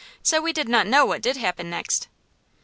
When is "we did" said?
0.41-0.67